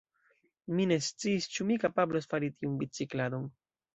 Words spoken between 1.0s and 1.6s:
sciis